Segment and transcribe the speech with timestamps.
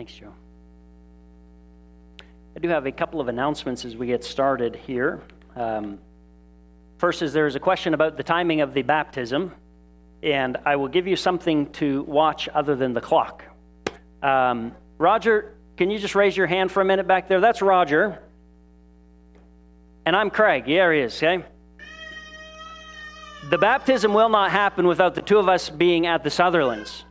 [0.00, 0.32] Thanks, Joe.
[2.56, 5.20] I do have a couple of announcements as we get started here.
[5.54, 5.98] Um,
[6.96, 9.52] first is there is a question about the timing of the baptism,
[10.22, 13.44] and I will give you something to watch other than the clock.
[14.22, 17.42] Um, Roger, can you just raise your hand for a minute back there?
[17.42, 18.22] That's Roger.
[20.06, 20.66] And I'm Craig.
[20.66, 21.44] Yeah, he is, okay?
[23.50, 27.04] The baptism will not happen without the two of us being at the Sutherlands.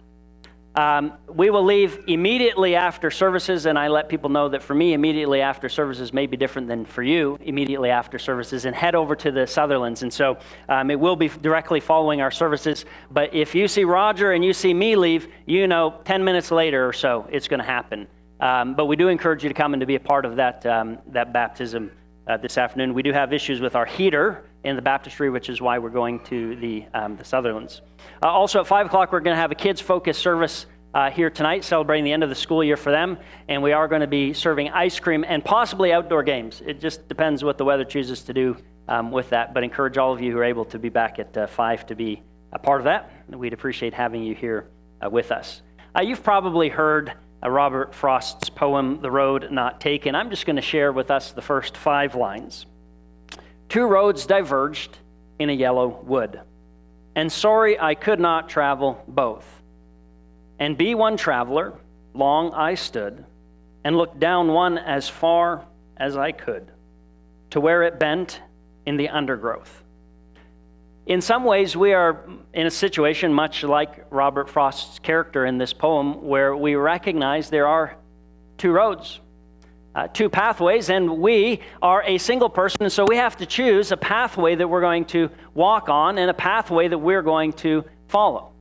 [0.80, 4.94] Um, we will leave immediately after services, and I let people know that for me,
[4.94, 9.14] immediately after services may be different than for you, immediately after services, and head over
[9.18, 10.04] to the Sutherlands.
[10.04, 10.38] And so
[10.70, 12.86] um, it will be directly following our services.
[13.12, 16.88] But if you see Roger and you see me leave, you know 10 minutes later
[16.88, 18.08] or so it's going to happen.
[18.40, 20.66] Um, but we do encourage you to come and to be a part of that,
[20.66, 21.92] um, that baptism
[22.26, 22.94] uh, this afternoon.
[22.94, 26.20] We do have issues with our heater in the baptistry, which is why we're going
[26.26, 27.82] to the, um, the Sutherlands.
[28.22, 31.30] Uh, also, at 5 o'clock, we're going to have a kids focused service uh, here
[31.30, 33.18] tonight, celebrating the end of the school year for them.
[33.48, 36.62] And we are going to be serving ice cream and possibly outdoor games.
[36.66, 38.58] It just depends what the weather chooses to do
[38.88, 39.54] um, with that.
[39.54, 41.96] But encourage all of you who are able to be back at uh, 5 to
[41.96, 43.12] be a part of that.
[43.30, 44.68] We'd appreciate having you here
[45.04, 45.62] uh, with us.
[45.96, 47.14] Uh, you've probably heard
[47.44, 50.16] uh, Robert Frost's poem, The Road Not Taken.
[50.16, 52.66] I'm just going to share with us the first five lines.
[53.70, 54.98] Two roads diverged
[55.38, 56.42] in a yellow wood,
[57.16, 59.46] and sorry I could not travel both.
[60.58, 61.76] And be one traveler,
[62.16, 63.24] long I stood,
[63.84, 65.66] and looked down one as far
[65.98, 66.72] as I could,
[67.52, 68.42] to where it bent
[68.88, 69.84] in the undergrowth.
[71.06, 75.74] In some ways, we are in a situation much like Robert Frost's character in this
[75.74, 77.96] poem, where we recognize there are
[78.58, 79.20] two roads,
[79.96, 83.92] uh, two pathways, and we are a single person, and so we have to choose
[83.92, 87.84] a pathway that we're going to walk on and a pathway that we're going to
[88.08, 88.52] follow.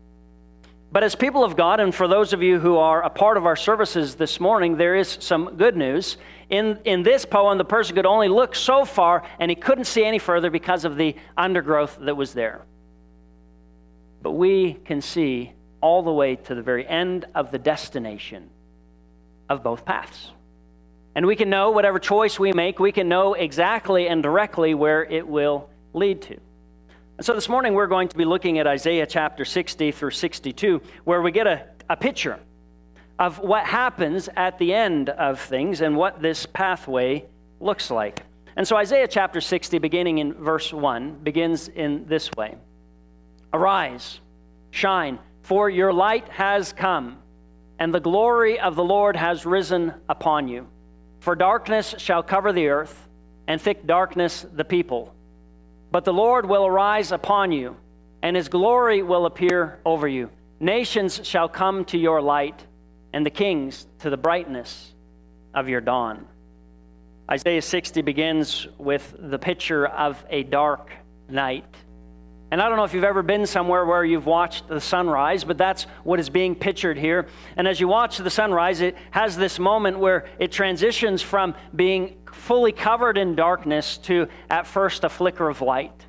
[0.90, 3.44] But as people of God, and for those of you who are a part of
[3.44, 6.16] our services this morning, there is some good news.
[6.48, 10.04] In, in this poem, the person could only look so far and he couldn't see
[10.04, 12.62] any further because of the undergrowth that was there.
[14.22, 15.52] But we can see
[15.82, 18.48] all the way to the very end of the destination
[19.50, 20.30] of both paths.
[21.18, 25.02] And we can know whatever choice we make, we can know exactly and directly where
[25.02, 26.38] it will lead to.
[27.16, 30.80] And so this morning we're going to be looking at Isaiah chapter 60 through 62,
[31.02, 32.38] where we get a, a picture
[33.18, 37.24] of what happens at the end of things and what this pathway
[37.58, 38.22] looks like.
[38.54, 42.54] And so Isaiah chapter 60, beginning in verse 1, begins in this way
[43.52, 44.20] Arise,
[44.70, 47.18] shine, for your light has come,
[47.80, 50.68] and the glory of the Lord has risen upon you.
[51.28, 53.06] For darkness shall cover the earth,
[53.46, 55.14] and thick darkness the people.
[55.90, 57.76] But the Lord will arise upon you,
[58.22, 60.30] and his glory will appear over you.
[60.58, 62.64] Nations shall come to your light
[63.12, 64.94] and the kings to the brightness
[65.52, 66.26] of your dawn.
[67.30, 70.92] Isaiah 60 begins with the picture of a dark
[71.28, 71.66] night.
[72.50, 75.58] And I don't know if you've ever been somewhere where you've watched the sunrise, but
[75.58, 77.26] that's what is being pictured here.
[77.56, 82.16] And as you watch the sunrise, it has this moment where it transitions from being
[82.32, 86.06] fully covered in darkness to, at first, a flicker of light.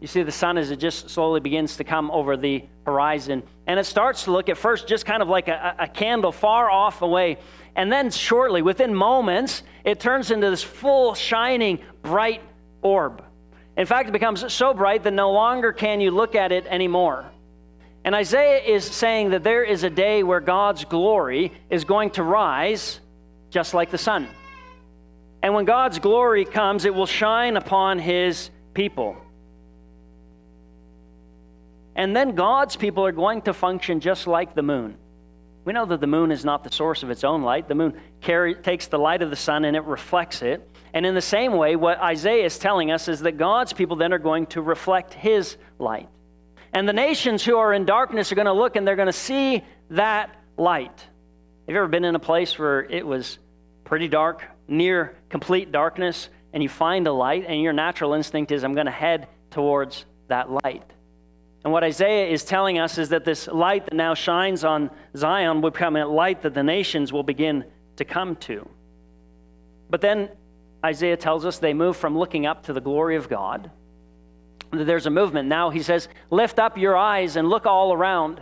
[0.00, 3.42] You see the sun as it just slowly begins to come over the horizon.
[3.66, 6.70] And it starts to look at first just kind of like a, a, candle far
[6.70, 7.38] off away.
[7.74, 12.42] And then, shortly, within moments, it turns into this full, shining, bright
[12.82, 13.24] orb.
[13.76, 17.26] In fact, it becomes so bright that no longer can you look at it anymore.
[18.04, 22.22] And Isaiah is saying that there is a day where God's glory is going to
[22.22, 23.00] rise
[23.50, 24.28] just like the sun.
[25.42, 29.16] And when God's glory comes, it will shine upon his people.
[31.94, 34.96] And then God's people are going to function just like the moon.
[35.64, 37.66] We know that the moon is not the source of its own light.
[37.66, 40.68] The moon carry, takes the light of the sun and it reflects it.
[40.94, 44.12] And in the same way, what Isaiah is telling us is that God's people then
[44.12, 46.08] are going to reflect his light.
[46.72, 49.12] And the nations who are in darkness are going to look and they're going to
[49.12, 50.98] see that light.
[51.66, 53.38] Have you ever been in a place where it was
[53.84, 58.64] pretty dark, near complete darkness, and you find a light, and your natural instinct is,
[58.64, 60.84] I'm going to head towards that light?
[61.64, 65.60] And what Isaiah is telling us is that this light that now shines on Zion
[65.60, 67.64] will become a light that the nations will begin
[67.96, 68.68] to come to.
[69.90, 70.28] But then
[70.86, 73.72] Isaiah tells us they move from looking up to the glory of God.
[74.70, 75.48] There's a movement.
[75.48, 78.40] Now he says, Lift up your eyes and look all around.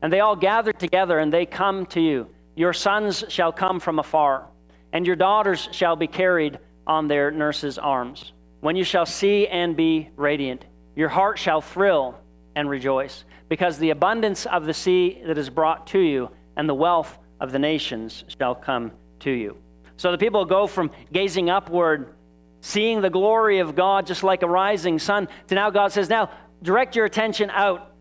[0.00, 2.28] And they all gather together and they come to you.
[2.56, 4.46] Your sons shall come from afar,
[4.92, 8.32] and your daughters shall be carried on their nurses' arms.
[8.60, 10.64] When you shall see and be radiant,
[10.96, 12.18] your heart shall thrill
[12.54, 16.74] and rejoice, because the abundance of the sea that is brought to you, and the
[16.74, 19.56] wealth of the nations shall come to you.
[19.96, 22.14] So the people go from gazing upward,
[22.60, 26.30] seeing the glory of God just like a rising sun, to now God says, Now
[26.62, 27.92] direct your attention out.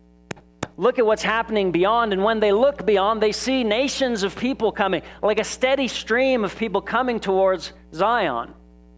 [0.76, 2.14] Look at what's happening beyond.
[2.14, 6.44] And when they look beyond, they see nations of people coming, like a steady stream
[6.44, 8.54] of people coming towards Zion.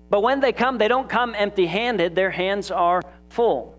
[0.09, 3.77] But when they come, they don't come empty handed, their hands are full.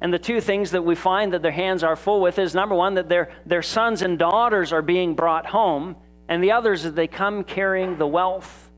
[0.00, 2.74] And the two things that we find that their hands are full with is number
[2.74, 5.96] one, that their, their sons and daughters are being brought home,
[6.28, 8.70] and the others as they come carrying the wealth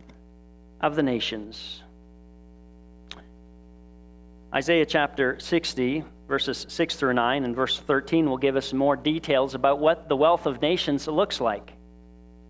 [0.80, 1.82] of the nations.
[4.54, 9.54] Isaiah chapter 60, verses 6 through 9, and verse 13 will give us more details
[9.54, 11.72] about what the wealth of nations looks like.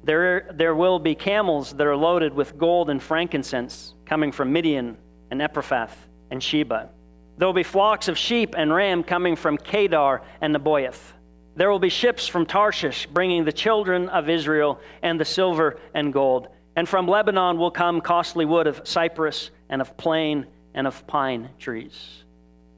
[0.04, 4.96] There, there will be camels that are loaded with gold and frankincense coming from Midian
[5.30, 5.96] and Ephrath
[6.30, 6.90] and Sheba.
[7.38, 11.12] There will be flocks of sheep and ram coming from Kedar and Nebaioth.
[11.56, 16.12] There will be ships from Tarshish bringing the children of Israel and the silver and
[16.12, 16.48] gold.
[16.76, 21.48] And from Lebanon will come costly wood of cypress and of plane and of pine
[21.58, 22.24] trees.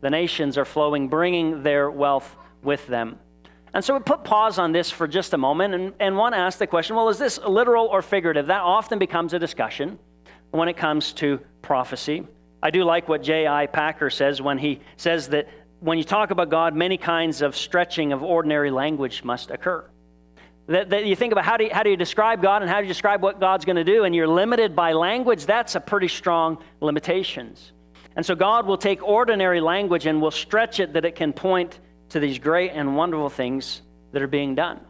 [0.01, 3.19] The nations are flowing, bringing their wealth with them.
[3.75, 6.39] And so we put pause on this for just a moment and, and want to
[6.39, 8.47] ask the question well, is this literal or figurative?
[8.47, 9.99] That often becomes a discussion
[10.53, 12.27] when it comes to prophecy.
[12.63, 13.67] I do like what J.I.
[13.67, 15.49] Packer says when he says that
[15.81, 19.85] when you talk about God, many kinds of stretching of ordinary language must occur.
[20.67, 22.79] That, that you think about how do, you, how do you describe God and how
[22.79, 25.81] do you describe what God's going to do, and you're limited by language, that's a
[25.81, 27.73] pretty strong limitations.
[28.17, 31.79] And so God will take ordinary language and will stretch it that it can point
[32.11, 33.83] to these great and wonderful things
[34.13, 34.81] that are being done.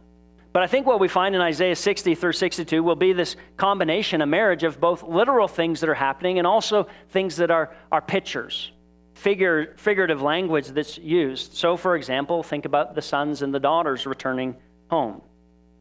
[0.51, 4.21] But I think what we find in Isaiah 60 through 62 will be this combination,
[4.21, 8.01] a marriage of both literal things that are happening and also things that are, are
[8.01, 8.71] pictures,
[9.19, 11.53] figure, figurative language that's used.
[11.53, 14.55] So, for example, think about the sons and the daughters returning
[14.89, 15.21] home.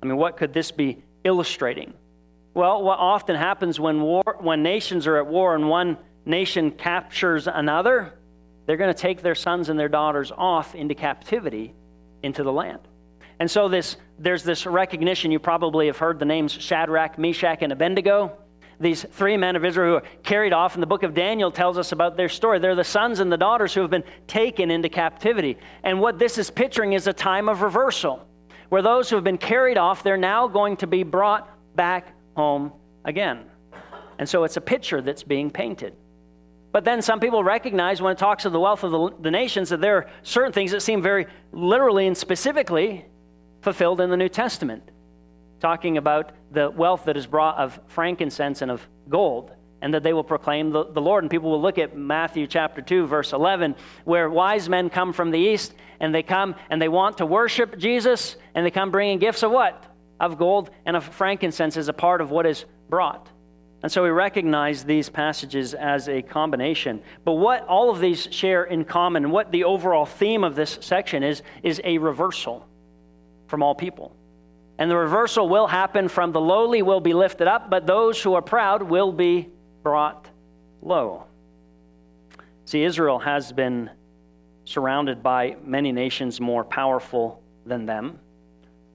[0.03, 1.95] I mean, what could this be illustrating?
[2.55, 7.47] Well, what often happens when, war, when nations are at war and one nation captures
[7.47, 8.13] another,
[8.67, 11.75] they're going to take their sons and their daughters off into captivity
[12.23, 12.81] into the land.
[13.39, 15.31] And so this, there's this recognition.
[15.31, 18.37] You probably have heard the names Shadrach, Meshach, and Abednego.
[18.81, 21.79] These three men of Israel who are carried off, and the book of Daniel tells
[21.79, 22.61] us about their story.
[22.61, 25.59] They're the sons and the daughters who have been taken into captivity.
[25.83, 28.25] And what this is picturing is a time of reversal,
[28.69, 32.73] where those who have been carried off, they're now going to be brought back home
[33.05, 33.47] again.
[34.19, 35.95] And so it's a picture that's being painted.
[36.71, 39.71] But then some people recognize when it talks of the wealth of the, the nations
[39.71, 43.07] that there are certain things that seem very literally and specifically
[43.63, 44.89] fulfilled in the New Testament,
[45.61, 49.51] talking about the wealth that is brought of frankincense and of gold,
[49.81, 51.25] and that they will proclaim the, the Lord.
[51.25, 55.31] And people will look at Matthew chapter 2, verse 11, where wise men come from
[55.31, 59.19] the east, and they come and they want to worship Jesus, and they come bringing
[59.19, 59.85] gifts of what?
[60.21, 63.29] Of gold and of frankincense as a part of what is brought.
[63.83, 67.01] And so we recognize these passages as a combination.
[67.25, 71.23] But what all of these share in common, what the overall theme of this section
[71.23, 72.67] is, is a reversal
[73.47, 74.17] from all people.
[74.79, 78.35] And the reversal will happen from the lowly will be lifted up, but those who
[78.35, 79.49] are proud will be
[79.83, 80.29] brought
[80.81, 81.25] low.
[82.65, 83.91] See, Israel has been
[84.65, 88.21] surrounded by many nations more powerful than them.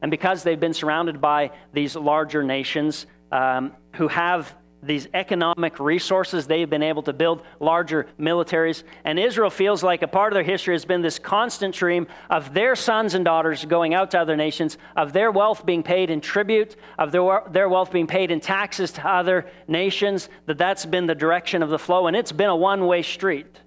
[0.02, 6.46] And because they've been surrounded by these larger nations um, who have these economic resources.
[6.46, 8.84] They've been able to build larger militaries.
[9.04, 12.54] And Israel feels like a part of their history has been this constant stream of
[12.54, 16.22] their sons and daughters going out to other nations, of their wealth being paid in
[16.22, 21.06] tribute, of their, their wealth being paid in taxes to other nations, that that's been
[21.06, 22.08] the direction of the flow.
[22.08, 23.60] And it's been a one way street.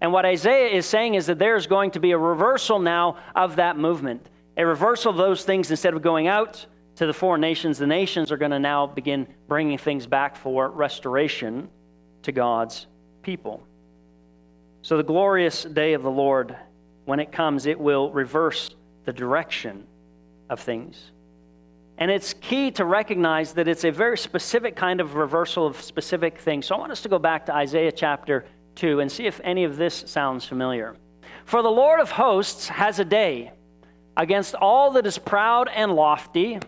[0.00, 3.56] And what Isaiah is saying is that there's going to be a reversal now of
[3.56, 4.28] that movement.
[4.56, 8.30] A reversal of those things instead of going out to the foreign nations, the nations
[8.30, 11.68] are going to now begin bringing things back for restoration
[12.22, 12.86] to God's
[13.22, 13.62] people.
[14.82, 16.56] So, the glorious day of the Lord,
[17.04, 19.86] when it comes, it will reverse the direction
[20.50, 21.12] of things.
[21.98, 26.38] And it's key to recognize that it's a very specific kind of reversal of specific
[26.38, 26.66] things.
[26.66, 28.44] So, I want us to go back to Isaiah chapter
[28.74, 30.96] 2 and see if any of this sounds familiar.
[31.44, 33.52] For the Lord of hosts has a day
[34.16, 36.58] against all that is proud and lofty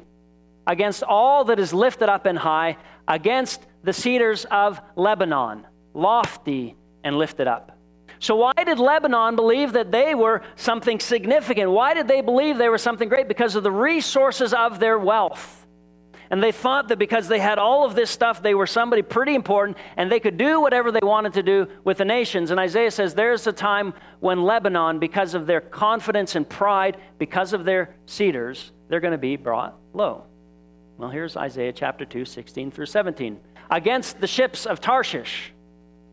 [0.67, 7.19] against all that is lifted up and high, against the cedars of Lebanon, lofty and
[7.19, 7.79] lifted up.
[8.19, 11.71] So, why did Lebanon believe that they were something significant?
[11.71, 13.29] Why did they believe they were something great?
[13.29, 15.65] Because of the resources of their wealth.
[16.31, 19.35] And they thought that because they had all of this stuff, they were somebody pretty
[19.35, 22.51] important and they could do whatever they wanted to do with the nations.
[22.51, 27.53] And Isaiah says there's a time when Lebanon, because of their confidence and pride, because
[27.53, 30.25] of their cedars, they're going to be brought low.
[30.97, 33.41] Well, here's Isaiah chapter 2, 16 through 17.
[33.71, 35.53] Against the ships of Tarshish,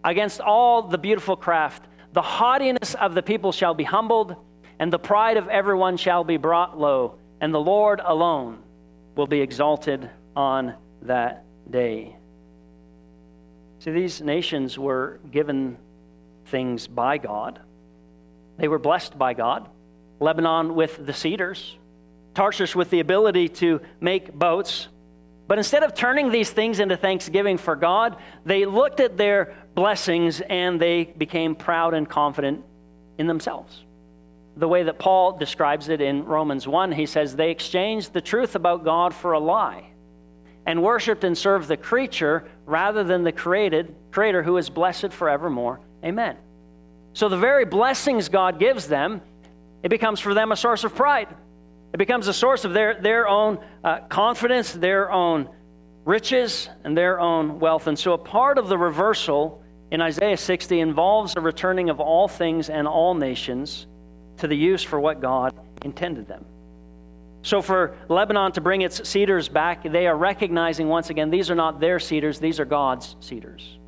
[0.04, 4.36] against all the beautiful craft, the haughtiness of the people shall be humbled,
[4.80, 8.64] and the pride of everyone shall be brought low, and the Lord alone
[9.16, 10.74] will be exalted on
[11.04, 12.16] that day.
[13.80, 15.78] See, these nations were given
[16.46, 17.60] things by God.
[18.58, 19.70] They were blessed by God.
[20.20, 21.78] Lebanon with the cedars,
[22.34, 24.88] Tarshish with the ability to make boats.
[25.48, 30.42] But instead of turning these things into thanksgiving for God, they looked at their blessings
[30.42, 32.64] and they became proud and confident
[33.18, 33.84] in themselves.
[34.56, 38.56] The way that Paul describes it in Romans 1, he says, They exchanged the truth
[38.56, 39.92] about God for a lie
[40.66, 45.80] and worshiped and served the creature rather than the created creator who is blessed forevermore.
[46.04, 46.38] Amen.
[47.14, 49.22] So the very blessings God gives them,
[49.84, 51.28] it becomes for them a source of pride.
[51.94, 55.50] It becomes a source of their, their own uh, confidence, their own
[56.06, 57.88] riches, and their own wealth.
[57.88, 62.28] And so a part of the reversal in Isaiah 60 involves a returning of all
[62.28, 63.88] things and all nations
[64.38, 66.46] to the use for what God intended them.
[67.44, 71.56] So, for Lebanon to bring its cedars back, they are recognizing once again these are
[71.56, 73.80] not their cedars, these are God's cedars.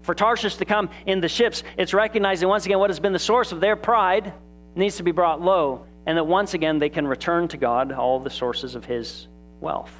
[0.00, 3.18] For Tarshish to come in the ships, it's recognizing once again what has been the
[3.18, 4.32] source of their pride
[4.74, 8.20] needs to be brought low, and that once again they can return to God all
[8.20, 9.28] the sources of His
[9.60, 9.92] wealth.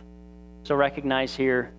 [0.65, 1.73] So, recognize here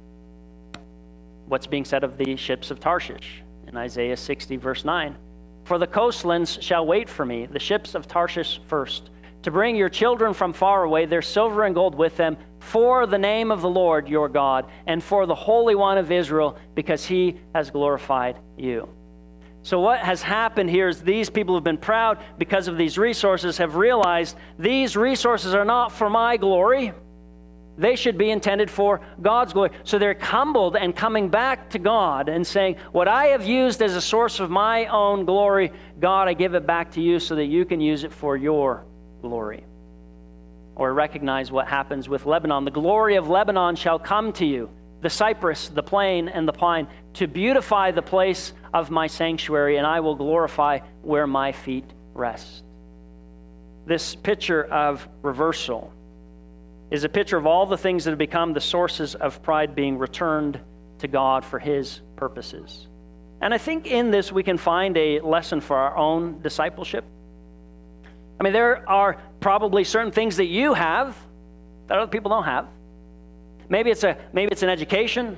[1.47, 5.15] what's being said of the ships of Tarshish in Isaiah 60, verse 9.
[5.65, 9.09] For the coastlands shall wait for me, the ships of Tarshish first
[9.43, 13.17] to bring your children from far away, their silver and gold with them, for the
[13.17, 17.37] name of the Lord your God, and for the Holy One of Israel, because he
[17.53, 18.89] has glorified you.
[19.63, 23.57] So, what has happened here is these people have been proud because of these resources,
[23.57, 26.91] have realized these resources are not for my glory.
[27.77, 29.71] They should be intended for God's glory.
[29.83, 33.95] So they're humbled and coming back to God and saying, What I have used as
[33.95, 37.45] a source of my own glory, God, I give it back to you so that
[37.45, 38.85] you can use it for your
[39.21, 39.63] glory.
[40.75, 42.65] Or recognize what happens with Lebanon.
[42.65, 44.69] The glory of Lebanon shall come to you,
[45.03, 49.85] the cypress, the plane, and the pine, to beautify the place of my sanctuary, and
[49.85, 52.63] I will glorify where my feet rest.
[53.85, 55.91] This picture of reversal
[56.89, 59.97] is a picture of all the things that have become the sources of pride being
[59.97, 60.59] returned
[60.99, 62.87] to God for His purposes.
[63.41, 67.03] And I think in this we can find a lesson for our own discipleship.
[68.39, 71.17] I mean, there are probably certain things that you have
[71.87, 72.67] that other people don't have.
[73.69, 75.37] Maybe it's, a, maybe it's an education,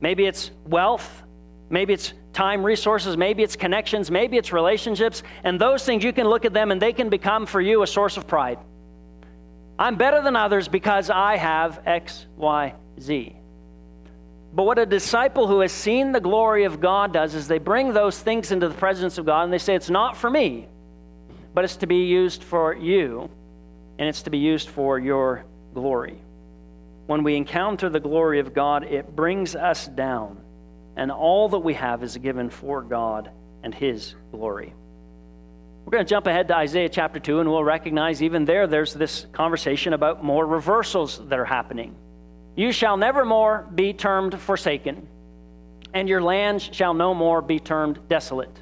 [0.00, 1.22] maybe it's wealth,
[1.70, 5.22] maybe it's time, resources, maybe it's connections, maybe it's relationships.
[5.44, 7.86] And those things, you can look at them and they can become for you a
[7.86, 8.58] source of pride.
[9.78, 13.36] I'm better than others because I have X, Y, Z.
[14.52, 17.92] But what a disciple who has seen the glory of God does is they bring
[17.92, 20.68] those things into the presence of God and they say, It's not for me
[21.58, 23.28] but it's to be used for you,
[23.98, 25.44] and it's to be used for your
[25.74, 26.16] glory.
[27.08, 30.42] When we encounter the glory of God, it brings us down,
[30.94, 33.30] and all that we have is given for God
[33.62, 34.74] and His glory.
[35.86, 38.92] We're going to jump ahead to Isaiah chapter 2, and we'll recognize even there, there's
[38.92, 41.96] this conversation about more reversals that are happening.
[42.56, 45.08] You shall never more be termed forsaken,
[45.94, 48.54] and your land shall no more be termed desolate,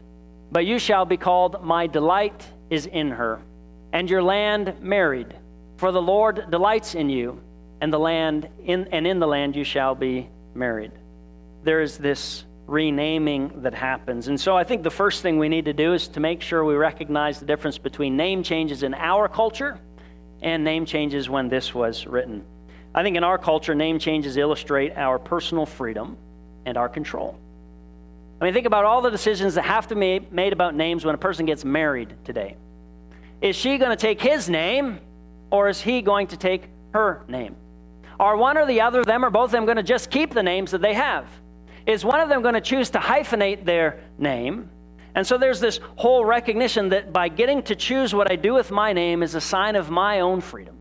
[0.53, 3.41] but you shall be called my delight is in her,
[3.93, 5.35] and your land married.
[5.79, 7.41] For the Lord delights in you,
[7.81, 10.93] and the land in, and in the land you shall be married.
[11.65, 14.29] There is this renaming that happens.
[14.29, 16.65] And so I think the first thing we need to do is to make sure
[16.65, 19.79] we recognize the difference between name changes in our culture
[20.43, 22.45] and name changes when this was written.
[22.95, 26.17] I think in our culture, name changes illustrate our personal freedom
[26.65, 27.39] and our control.
[28.41, 31.15] I mean, think about all the decisions that have to be made about names when
[31.15, 32.57] a person gets married today.
[33.41, 34.99] Is she going to take his name
[35.51, 37.57] or is he going to take her name?
[38.19, 40.33] Are one or the other of them or both of them going to just keep
[40.33, 41.27] the names that they have?
[41.87, 44.71] Is one of them going to choose to hyphenate their name?
[45.15, 48.71] And so there's this whole recognition that by getting to choose what I do with
[48.71, 50.77] my name is a sign of my own freedom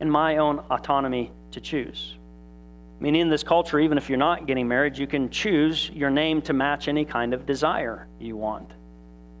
[0.00, 2.16] and my own autonomy to choose.
[2.98, 6.10] I mean, in this culture, even if you're not getting married, you can choose your
[6.10, 8.70] name to match any kind of desire you want.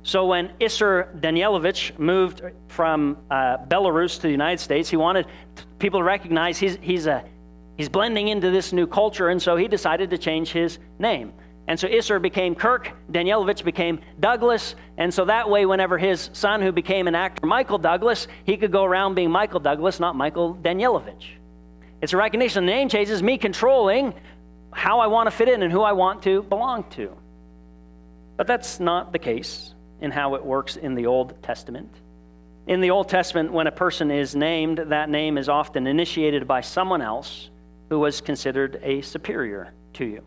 [0.04, 5.26] So when Isser Danielovich moved from uh, Belarus to the United States, he wanted
[5.78, 7.24] people to recognize he's, he's, a,
[7.76, 11.32] he's blending into this new culture, and so he decided to change his name.
[11.68, 16.60] And so Isser became Kirk, Danielovich became Douglas, and so that way, whenever his son,
[16.60, 20.56] who became an actor, Michael Douglas, he could go around being Michael Douglas, not Michael
[20.56, 21.26] Danielovich.
[22.00, 22.66] It's a recognition.
[22.66, 24.14] The name change is me controlling
[24.72, 27.16] how I want to fit in and who I want to belong to.
[28.36, 31.90] But that's not the case in how it works in the Old Testament.
[32.66, 36.60] In the Old Testament, when a person is named, that name is often initiated by
[36.60, 37.48] someone else
[37.88, 40.22] who was considered a superior to you.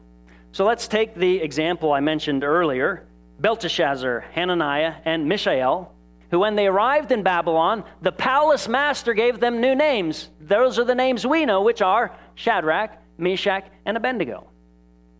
[0.51, 3.05] So let's take the example I mentioned earlier
[3.39, 5.94] Belteshazzar, Hananiah, and Mishael,
[6.32, 10.29] who, when they arrived in Babylon, the palace master gave them new names.
[10.39, 14.48] Those are the names we know, which are Shadrach, Meshach, and Abednego.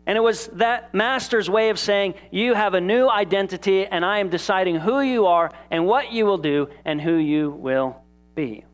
[0.06, 4.20] And it was that master's way of saying, You have a new identity, and I
[4.20, 7.96] am deciding who you are and what you will do and who you will
[8.34, 8.64] be.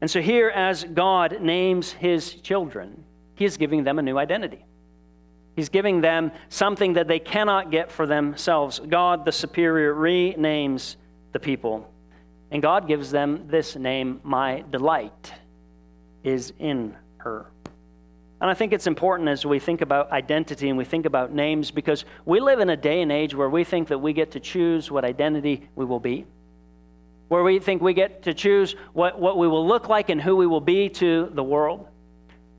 [0.00, 3.04] And so, here, as God names his children,
[3.34, 4.64] he is giving them a new identity.
[5.54, 8.80] He's giving them something that they cannot get for themselves.
[8.80, 10.96] God, the superior, renames
[11.32, 11.90] the people.
[12.50, 15.32] And God gives them this name, My delight
[16.22, 17.50] is in her.
[18.44, 21.70] And I think it's important as we think about identity and we think about names
[21.70, 24.38] because we live in a day and age where we think that we get to
[24.38, 26.26] choose what identity we will be,
[27.28, 30.36] where we think we get to choose what, what we will look like and who
[30.36, 31.88] we will be to the world.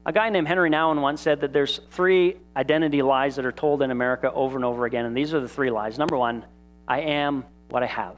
[0.08, 3.84] A guy named Henri Nouwen once said that there's three identity lies that are told
[3.84, 6.00] in America over and over again, and these are the three lies.
[6.00, 6.46] Number one,
[6.88, 8.16] I am what I have.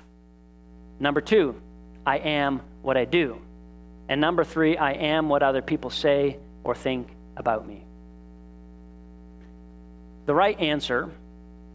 [1.01, 1.53] Number two,
[2.05, 3.41] I am what I do.
[4.07, 7.83] And number three, I am what other people say or think about me.
[10.25, 11.09] The right answer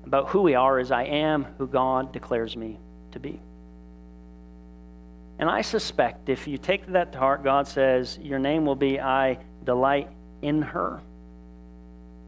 [0.05, 2.79] about who we are is I am who God declares me
[3.13, 3.41] to be.
[5.39, 9.01] And I suspect if you take that to heart, God says, Your name will be
[9.01, 10.09] I delight
[10.43, 11.01] in her.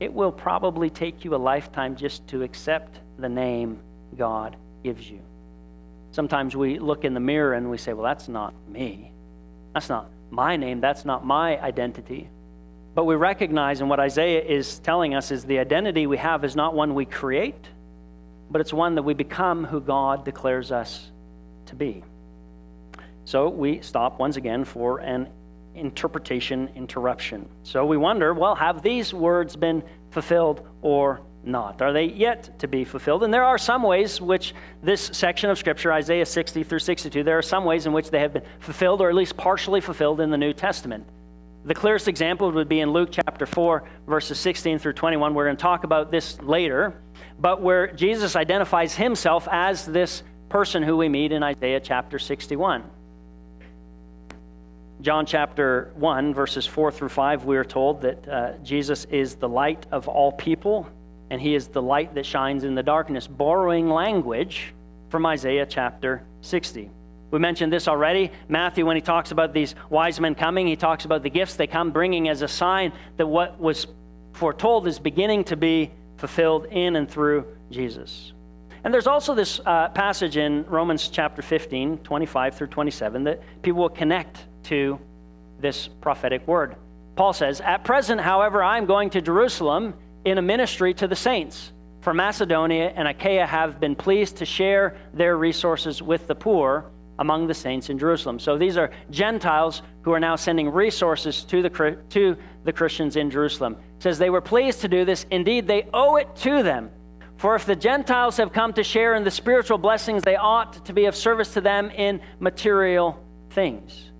[0.01, 3.81] It will probably take you a lifetime just to accept the name
[4.17, 5.21] God gives you.
[6.11, 9.13] Sometimes we look in the mirror and we say, Well, that's not me.
[9.75, 10.81] That's not my name.
[10.81, 12.29] That's not my identity.
[12.95, 16.55] But we recognize, and what Isaiah is telling us is the identity we have is
[16.55, 17.69] not one we create,
[18.51, 21.11] but it's one that we become who God declares us
[21.67, 22.05] to be.
[23.25, 25.29] So we stop once again for an
[25.75, 27.49] interpretation interruption.
[27.65, 31.83] So we wonder well, have these words been fulfilled or not?
[31.83, 33.25] Are they yet to be fulfilled?
[33.25, 37.39] And there are some ways which this section of Scripture, Isaiah 60 through 62, there
[37.39, 40.31] are some ways in which they have been fulfilled or at least partially fulfilled in
[40.31, 41.07] the New Testament.
[41.67, 45.33] The clearest example would be in Luke chapter 4, verses 16 through 21.
[45.33, 47.01] We're going to talk about this later,
[47.39, 52.85] but where Jesus identifies himself as this person who we meet in Isaiah chapter 61.
[55.01, 59.49] John chapter 1, verses 4 through 5, we are told that uh, Jesus is the
[59.49, 60.87] light of all people,
[61.31, 64.75] and he is the light that shines in the darkness, borrowing language
[65.09, 66.91] from Isaiah chapter 60.
[67.35, 68.31] We mentioned this already.
[68.47, 71.67] Matthew, when he talks about these wise men coming, he talks about the gifts they
[71.67, 73.89] come bringing as a sign that what was
[74.35, 78.33] foretold is beginning to be fulfilled in and through Jesus.
[78.85, 83.81] And there's also this uh, passage in Romans chapter 15, 25 through 27, that people
[83.81, 85.01] will connect to
[85.59, 86.77] this prophetic word.
[87.17, 89.95] Paul says, At present, however, I'm going to Jerusalem
[90.25, 91.73] in a ministry to the saints.
[92.01, 97.47] For Macedonia and Achaia have been pleased to share their resources with the poor among
[97.47, 98.39] the saints in Jerusalem.
[98.39, 103.31] So these are Gentiles who are now sending resources to the, to the Christians in
[103.31, 103.77] Jerusalem.
[103.97, 105.27] It says they were pleased to do this.
[105.31, 106.91] Indeed, they owe it to them.
[107.37, 110.93] For if the Gentiles have come to share in the spiritual blessings, they ought to
[110.93, 114.11] be of service to them in material things.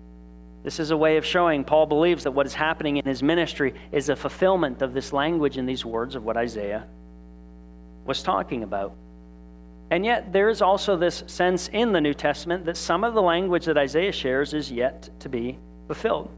[0.63, 3.75] This is a way of showing Paul believes that what is happening in his ministry
[3.91, 6.87] is a fulfillment of this language and these words of what Isaiah
[8.05, 8.95] was talking about.
[9.91, 13.21] And yet, there is also this sense in the New Testament that some of the
[13.21, 16.31] language that Isaiah shares is yet to be fulfilled.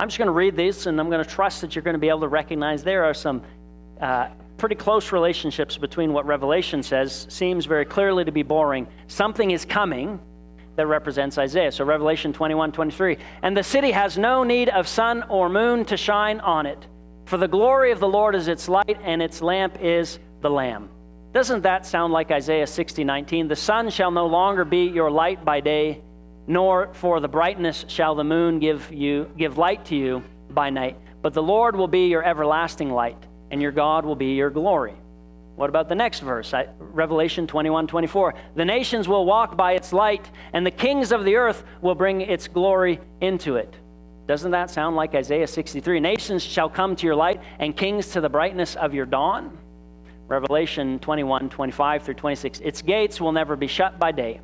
[0.00, 2.00] I'm just going to read these, and I'm going to trust that you're going to
[2.00, 3.42] be able to recognize there are some
[4.00, 8.86] uh, pretty close relationships between what Revelation says, seems very clearly to be boring.
[9.06, 10.18] Something is coming
[10.76, 11.72] that represents Isaiah.
[11.72, 13.18] So, Revelation 21 23.
[13.42, 16.86] And the city has no need of sun or moon to shine on it,
[17.26, 20.88] for the glory of the Lord is its light, and its lamp is the Lamb.
[21.32, 23.48] Doesn't that sound like Isaiah 60, 19?
[23.48, 26.00] The sun shall no longer be your light by day,
[26.46, 30.96] nor for the brightness shall the moon give you give light to you by night.
[31.20, 33.18] But the Lord will be your everlasting light,
[33.50, 34.94] and your God will be your glory.
[35.56, 36.54] What about the next verse?
[36.78, 38.34] Revelation 21, 24.
[38.54, 42.20] The nations will walk by its light, and the kings of the earth will bring
[42.22, 43.74] its glory into it.
[44.26, 46.00] Doesn't that sound like Isaiah 63?
[46.00, 49.58] Nations shall come to your light, and kings to the brightness of your dawn.
[50.28, 52.60] Revelation 21, 25 through 26.
[52.60, 54.40] Its gates will never be shut by day,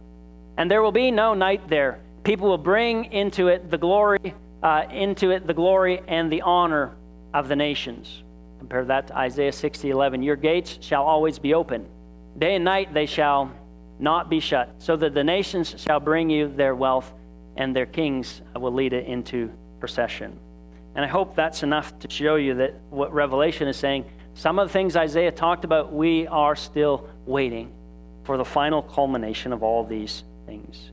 [0.56, 2.00] and there will be no night there.
[2.24, 6.96] People will bring into it the glory uh, into it the glory and the honor
[7.34, 8.22] of the nations.
[8.58, 10.22] Compare that to Isaiah 60 11.
[10.22, 11.86] Your gates shall always be open,
[12.38, 13.52] day and night they shall
[13.98, 17.12] not be shut, so that the nations shall bring you their wealth,
[17.56, 20.38] and their kings will lead it into procession.
[20.94, 24.68] And I hope that's enough to show you that what Revelation is saying, some of
[24.68, 27.72] the things Isaiah talked about, we are still waiting
[28.24, 30.90] for the final culmination of all these things.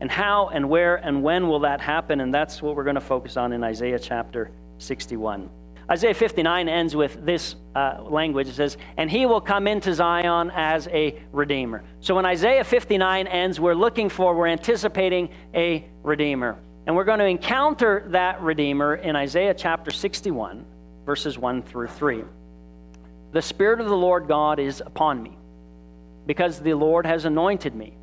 [0.00, 2.20] And how and where and when will that happen?
[2.20, 5.48] And that's what we're going to focus on in Isaiah chapter 61.
[5.90, 8.48] Isaiah 59 ends with this uh, language.
[8.48, 11.84] It says, And he will come into Zion as a redeemer.
[12.00, 16.58] So when Isaiah 59 ends, we're looking for, we're anticipating a redeemer.
[16.86, 20.64] And we're going to encounter that redeemer in Isaiah chapter 61,
[21.04, 22.24] verses 1 through 3.
[23.32, 25.36] The Spirit of the Lord God is upon me,
[26.26, 27.96] because the Lord has anointed me.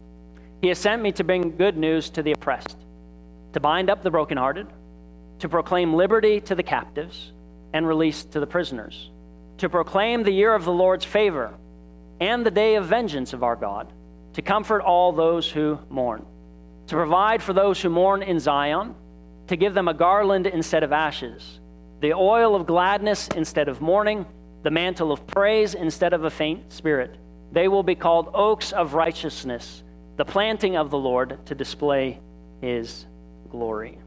[0.62, 2.78] He has sent me to bring good news to the oppressed,
[3.54, 4.68] to bind up the brokenhearted,
[5.40, 7.34] to proclaim liberty to the captives
[7.74, 9.10] and release to the prisoners,
[9.58, 11.54] to proclaim the year of the Lord's favor
[12.22, 13.92] and the day of vengeance of our God,
[14.34, 16.26] to comfort all those who mourn,
[16.88, 18.96] to provide for those who mourn in Zion,
[19.48, 21.60] to give them a garland instead of ashes,
[22.00, 24.26] the oil of gladness instead of mourning,
[24.64, 27.16] the mantle of praise instead of a faint spirit.
[27.52, 29.84] They will be called oaks of righteousness,
[30.18, 32.20] the planting of the Lord to display
[32.62, 33.06] his
[33.52, 34.00] glory.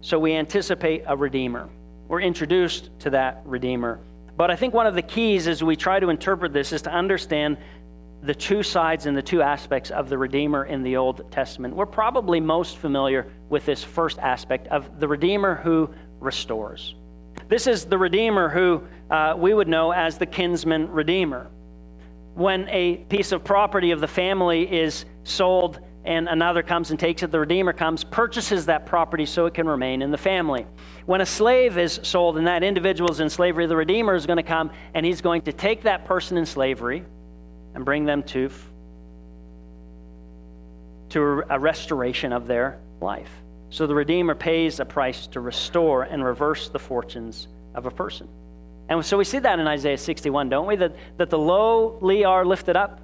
[0.00, 1.68] So we anticipate a Redeemer.
[2.08, 4.00] We're introduced to that Redeemer.
[4.36, 6.90] But I think one of the keys as we try to interpret this is to
[6.90, 7.58] understand
[8.22, 11.76] the two sides and the two aspects of the Redeemer in the Old Testament.
[11.76, 16.94] We're probably most familiar with this first aspect of the Redeemer who restores.
[17.48, 21.50] This is the Redeemer who uh, we would know as the kinsman Redeemer.
[22.34, 27.22] When a piece of property of the family is sold and another comes and takes
[27.22, 27.30] it.
[27.30, 30.66] The Redeemer comes, purchases that property so it can remain in the family.
[31.04, 34.38] When a slave is sold and that individual is in slavery, the Redeemer is going
[34.38, 37.04] to come and he's going to take that person in slavery
[37.74, 38.50] and bring them to,
[41.10, 43.30] to a restoration of their life.
[43.70, 48.28] So the Redeemer pays a price to restore and reverse the fortunes of a person.
[48.88, 50.76] And so we see that in Isaiah 61, don't we?
[50.76, 53.00] That, that the lowly are lifted up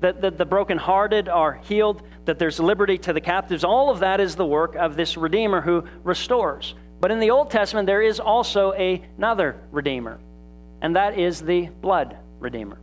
[0.00, 3.64] that, that the brokenhearted are healed, that there's liberty to the captives.
[3.64, 6.74] All of that is the work of this Redeemer who restores.
[7.00, 10.18] But in the Old Testament, there is also another Redeemer,
[10.82, 12.78] and that is the blood Redeemer.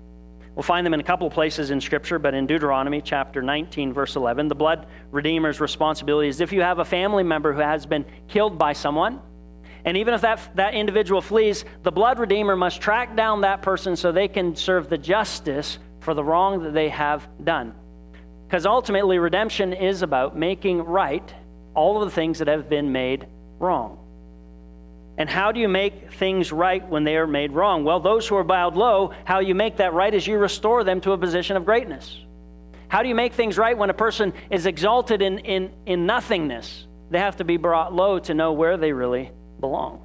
[0.55, 3.91] We'll find them in a couple of places in Scripture, but in Deuteronomy chapter 19,
[3.91, 7.85] verse 11, the blood Redeemer's responsibility is if you have a family member who has
[7.87, 9.19] been killed by someone,
[9.85, 13.95] and even if that, that individual flees, the blood Redeemer must track down that person
[13.95, 17.73] so they can serve the justice for the wrong that they have done.
[18.47, 21.33] Because ultimately, redemption is about making right
[21.73, 23.25] all of the things that have been made
[23.57, 23.97] wrong.
[25.17, 27.83] And how do you make things right when they are made wrong?
[27.83, 31.01] Well, those who are bowed low, how you make that right is you restore them
[31.01, 32.19] to a position of greatness.
[32.87, 36.85] How do you make things right when a person is exalted in, in, in nothingness?
[37.09, 40.03] They have to be brought low to know where they really belong.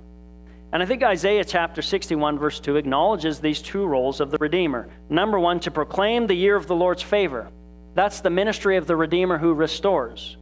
[0.72, 4.88] And I think Isaiah chapter 61, verse 2, acknowledges these two roles of the Redeemer.
[5.10, 7.50] Number one, to proclaim the year of the Lord's favor.
[7.94, 10.37] That's the ministry of the Redeemer who restores.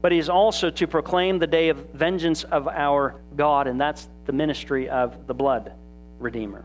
[0.00, 4.32] But he's also to proclaim the day of vengeance of our God, and that's the
[4.32, 5.72] ministry of the blood
[6.18, 6.64] Redeemer.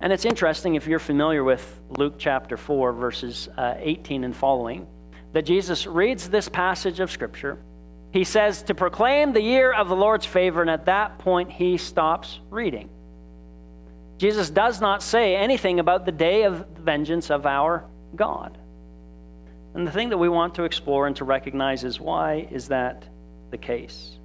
[0.00, 4.86] And it's interesting, if you're familiar with Luke chapter 4, verses uh, 18 and following,
[5.32, 7.58] that Jesus reads this passage of Scripture
[8.12, 11.76] he says to proclaim the year of the Lord's favor, and at that point he
[11.76, 12.88] stops reading.
[14.18, 17.84] Jesus does not say anything about the day of vengeance of our
[18.14, 18.58] God.
[19.74, 23.04] And the thing that we want to explore and to recognize is why is that
[23.50, 24.18] the case?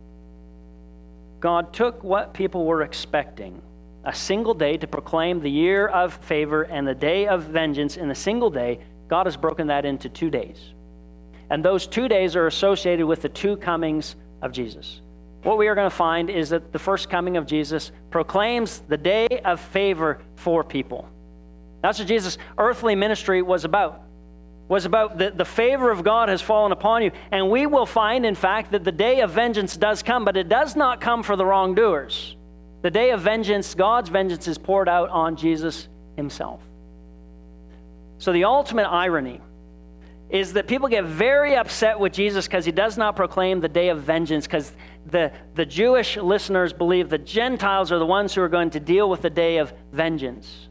[1.39, 3.61] God took what people were expecting,
[4.03, 8.09] a single day to proclaim the year of favor and the day of vengeance in
[8.09, 8.79] a single day.
[9.07, 10.73] God has broken that into two days.
[11.51, 15.01] And those two days are associated with the two comings of Jesus.
[15.43, 18.97] What we are going to find is that the first coming of Jesus proclaims the
[18.97, 21.07] day of favor for people.
[21.83, 24.04] That's what Jesus' earthly ministry was about.
[24.67, 27.11] Was about the, the favor of God has fallen upon you.
[27.31, 30.49] And we will find, in fact, that the day of vengeance does come, but it
[30.49, 32.35] does not come for the wrongdoers.
[32.81, 36.61] The day of vengeance, God's vengeance, is poured out on Jesus himself.
[38.17, 39.41] So the ultimate irony
[40.29, 43.89] is that people get very upset with Jesus because he does not proclaim the day
[43.89, 44.71] of vengeance, because
[45.05, 49.09] the, the Jewish listeners believe the Gentiles are the ones who are going to deal
[49.09, 50.69] with the day of vengeance.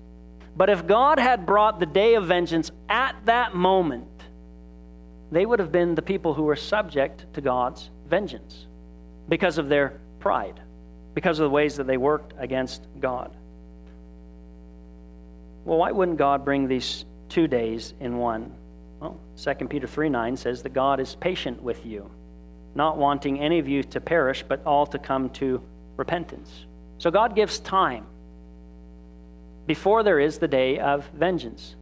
[0.56, 4.08] But if God had brought the day of vengeance at that moment,
[5.32, 8.66] they would have been the people who were subject to God's vengeance
[9.28, 10.60] because of their pride,
[11.14, 13.34] because of the ways that they worked against God.
[15.64, 18.52] Well, why wouldn't God bring these two days in one?
[19.00, 22.08] Well, 2 Peter 3 9 says that God is patient with you,
[22.74, 25.60] not wanting any of you to perish, but all to come to
[25.96, 26.66] repentance.
[26.98, 28.06] So God gives time
[29.66, 31.76] before there is the day of vengeance.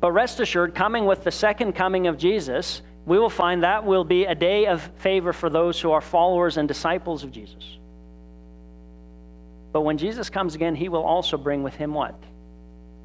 [0.00, 4.04] But rest assured, coming with the second coming of Jesus, we will find that will
[4.04, 7.78] be a day of favor for those who are followers and disciples of Jesus.
[9.72, 12.14] But when Jesus comes again, he will also bring with him what?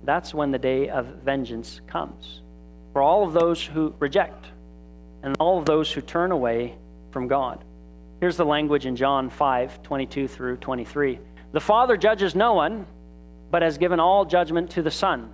[0.03, 2.41] That's when the day of vengeance comes.
[2.93, 4.47] For all of those who reject
[5.23, 6.75] and all of those who turn away
[7.11, 7.63] from God.
[8.19, 11.19] Here's the language in John 5 22 through 23.
[11.51, 12.85] The Father judges no one,
[13.51, 15.29] but has given all judgment to the Son,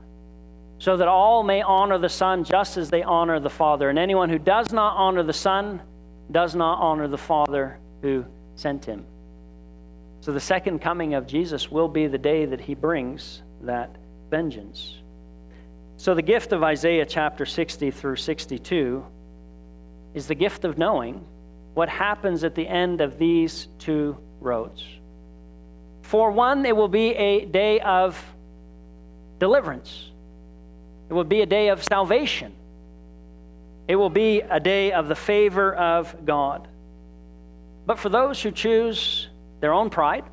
[0.80, 3.90] so that all may honor the Son just as they honor the Father.
[3.90, 5.82] And anyone who does not honor the Son
[6.32, 8.26] does not honor the Father who
[8.56, 9.06] sent him.
[10.22, 13.96] So the second coming of Jesus will be the day that he brings that
[14.30, 14.98] vengeance.
[16.00, 19.04] So, the gift of Isaiah chapter 60 through 62
[20.14, 21.26] is the gift of knowing
[21.74, 24.84] what happens at the end of these two roads.
[26.08, 28.18] For one, it will be a day of
[29.40, 30.10] deliverance,
[31.10, 32.54] it will be a day of salvation,
[33.90, 36.70] it will be a day of the favor of God.
[37.86, 39.28] But for those who choose
[39.60, 40.24] their own pride,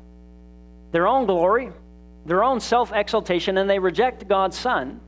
[0.93, 1.71] their own glory,
[2.25, 5.01] their own self exaltation and they reject God's Son,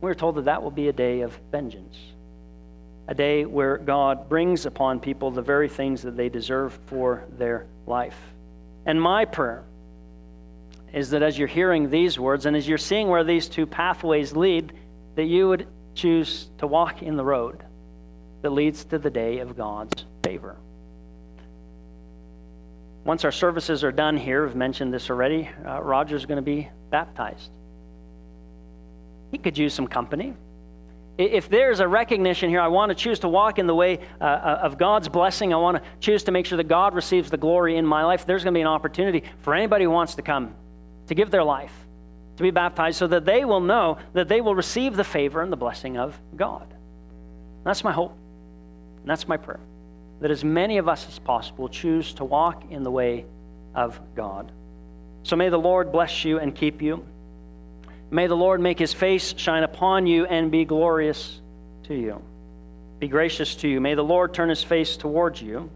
[0.00, 1.96] we're told that that will be a day of vengeance.
[3.08, 7.66] A day where God brings upon people the very things that they deserve for their
[7.88, 8.18] life.
[8.88, 9.64] And my prayer
[10.94, 14.34] is that as you're hearing these words and as you're seeing where these two pathways
[14.34, 14.72] lead,
[15.14, 17.62] that you would choose to walk in the road
[18.40, 20.56] that leads to the day of God's favor.
[23.04, 26.70] Once our services are done here, I've mentioned this already, uh, Roger's going to be
[26.88, 27.50] baptized.
[29.30, 30.32] He could use some company.
[31.18, 34.24] If there's a recognition here, I want to choose to walk in the way uh,
[34.24, 35.52] uh, of God's blessing.
[35.52, 38.24] I want to choose to make sure that God receives the glory in my life.
[38.24, 40.54] There's going to be an opportunity for anybody who wants to come
[41.08, 41.72] to give their life,
[42.36, 45.52] to be baptized, so that they will know that they will receive the favor and
[45.52, 46.72] the blessing of God.
[47.64, 48.16] That's my hope.
[49.00, 49.60] And that's my prayer
[50.20, 53.24] that as many of us as possible choose to walk in the way
[53.74, 54.50] of God.
[55.22, 57.04] So may the Lord bless you and keep you.
[58.10, 61.40] May the Lord make his face shine upon you and be glorious
[61.84, 62.22] to you.
[62.98, 63.80] Be gracious to you.
[63.80, 65.70] May the Lord turn his face towards you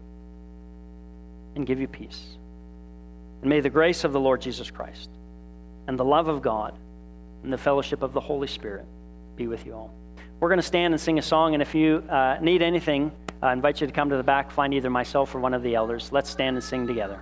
[1.55, 2.21] and give you peace.
[3.41, 5.09] And may the grace of the Lord Jesus Christ
[5.87, 6.73] and the love of God
[7.43, 8.85] and the fellowship of the Holy Spirit
[9.35, 9.93] be with you all.
[10.39, 13.53] We're going to stand and sing a song, and if you uh, need anything, I
[13.53, 16.11] invite you to come to the back, find either myself or one of the elders.
[16.11, 17.21] Let's stand and sing together.